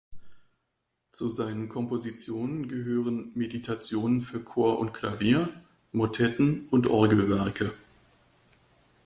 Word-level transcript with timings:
Zu 1.11 1.29
seinen 1.29 1.69
Kompositionen 1.69 2.67
gehören 2.67 3.31
Meditationen 3.35 4.23
für 4.23 4.39
Chor 4.43 4.79
und 4.79 4.93
Klavier, 4.93 5.49
Motetten 5.91 6.67
und 6.71 6.87
Orgelwerke. 6.87 7.71